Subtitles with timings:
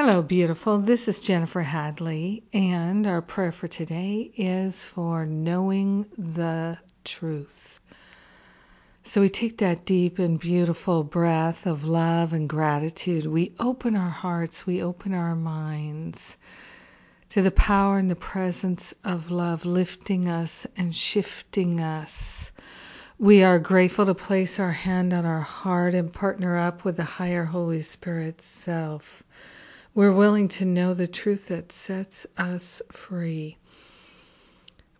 [0.00, 0.78] Hello, beautiful.
[0.78, 7.80] This is Jennifer Hadley, and our prayer for today is for knowing the truth.
[9.02, 13.26] So we take that deep and beautiful breath of love and gratitude.
[13.26, 16.36] We open our hearts, we open our minds
[17.30, 22.52] to the power and the presence of love lifting us and shifting us.
[23.18, 27.02] We are grateful to place our hand on our heart and partner up with the
[27.02, 29.24] higher Holy Spirit self.
[29.98, 33.58] We're willing to know the truth that sets us free.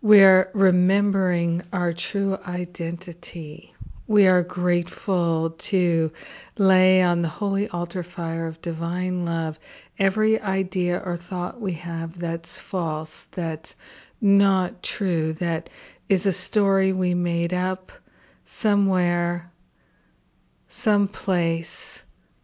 [0.01, 3.73] We're remembering our true identity.
[4.07, 6.11] We are grateful to
[6.57, 9.57] lay on the holy altar fire of divine love
[9.97, 13.77] every idea or thought we have that's false, that's
[14.19, 15.69] not true, that
[16.09, 17.93] is a story we made up
[18.43, 19.49] somewhere,
[20.67, 22.03] someplace,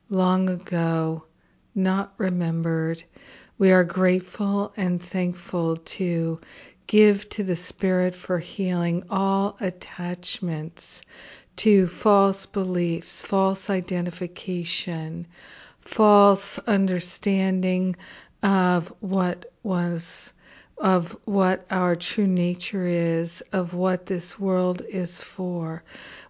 [0.09, 1.25] long ago
[1.75, 3.03] not remembered.
[3.57, 6.39] We are grateful and thankful to
[6.87, 11.01] give to the Spirit for healing all attachments
[11.57, 15.27] to false beliefs, false identification,
[15.81, 17.95] false understanding
[18.43, 20.33] of what was
[20.77, 25.81] of what our true nature is, of what this world is for.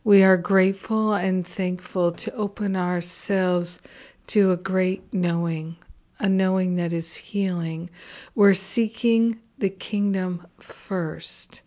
[0.04, 3.80] We are grateful and thankful to open ourselves
[4.28, 5.76] to a great knowing,
[6.20, 7.90] a knowing that is healing.
[8.34, 11.62] We're seeking the kingdom first,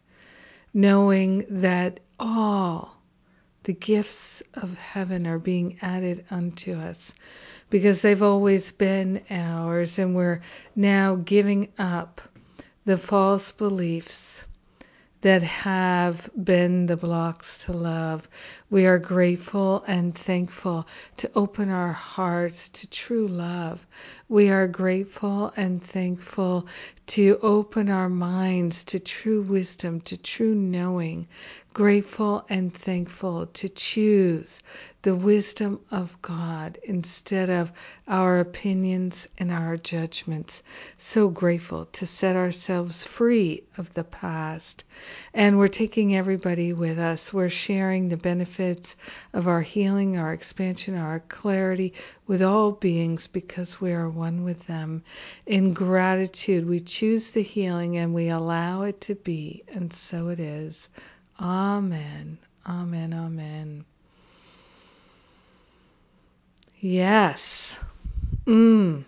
[0.74, 2.96] knowing that all
[3.64, 7.14] the gifts of heaven are being added unto us
[7.70, 10.40] because they've always been ours, and we're
[10.74, 12.20] now giving up
[12.84, 14.44] the false beliefs
[15.20, 18.28] that have been the blocks to love.
[18.70, 23.84] We are grateful and thankful to open our hearts to true love.
[24.28, 26.68] We are grateful and thankful
[27.08, 31.26] to open our minds to true wisdom, to true knowing.
[31.78, 34.60] Grateful and thankful to choose
[35.02, 37.70] the wisdom of God instead of
[38.08, 40.64] our opinions and our judgments.
[40.96, 44.84] So grateful to set ourselves free of the past.
[45.32, 47.32] And we're taking everybody with us.
[47.32, 48.96] We're sharing the benefits
[49.32, 51.94] of our healing, our expansion, our clarity
[52.26, 55.04] with all beings because we are one with them.
[55.46, 60.40] In gratitude, we choose the healing and we allow it to be, and so it
[60.40, 60.88] is.
[61.40, 62.38] Amen.
[62.66, 63.14] Amen.
[63.14, 63.84] Amen.
[66.80, 67.78] Yes.
[68.46, 69.04] Mm.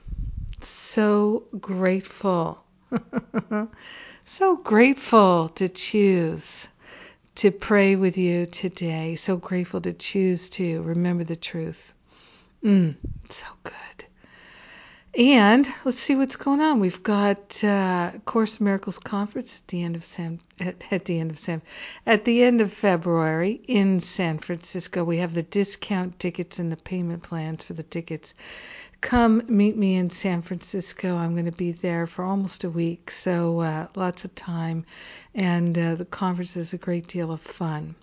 [0.60, 2.64] So grateful.
[4.26, 6.66] so grateful to choose
[7.36, 9.16] to pray with you today.
[9.16, 11.92] So grateful to choose to remember the truth.
[12.64, 12.96] Mm.
[13.30, 14.04] So good.
[15.18, 16.78] And let's see what's going on.
[16.78, 21.32] We've got uh, Course Miracles conference at the end of San at, at, the end
[21.32, 21.62] of San
[22.06, 25.02] at the end of February in San Francisco.
[25.02, 28.34] We have the discount tickets and the payment plans for the tickets.
[29.00, 31.16] Come meet me in San Francisco.
[31.16, 34.84] I'm going to be there for almost a week, so uh, lots of time,
[35.34, 37.96] and uh, the conference is a great deal of fun.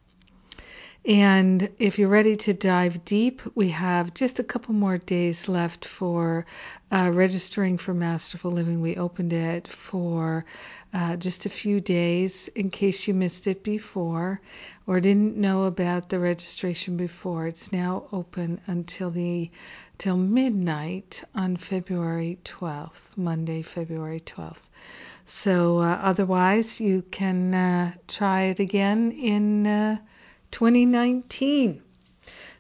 [1.07, 5.85] And if you're ready to dive deep, we have just a couple more days left
[5.85, 6.45] for
[6.91, 8.81] uh, registering for Masterful Living.
[8.81, 10.43] We opened it for
[10.93, 14.41] uh, just a few days in case you missed it before
[14.85, 17.47] or didn't know about the registration before.
[17.47, 19.49] It's now open until the
[19.97, 24.67] till midnight on February 12th, Monday, February 12th.
[25.25, 29.97] So uh, otherwise, you can uh, try it again in uh,
[30.51, 31.81] 2019.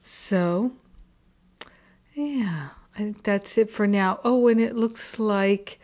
[0.03, 0.71] So,
[2.13, 4.19] yeah, I think that's it for now.
[4.23, 5.79] Oh, and it looks like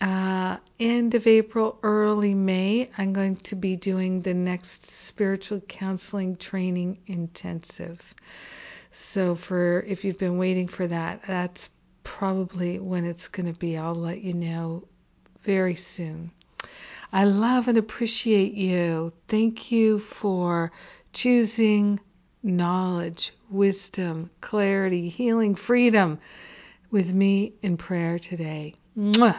[0.00, 6.36] uh, end of April, early May, I'm going to be doing the next spiritual counseling
[6.36, 8.14] training intensive.
[8.92, 11.68] So, for if you've been waiting for that, that's
[12.02, 13.76] probably when it's going to be.
[13.76, 14.84] I'll let you know
[15.42, 16.30] very soon.
[17.14, 19.12] I love and appreciate you.
[19.28, 20.72] Thank you for
[21.12, 22.00] choosing
[22.42, 26.18] knowledge, wisdom, clarity, healing, freedom
[26.90, 28.74] with me in prayer today.
[28.98, 29.36] Mwah.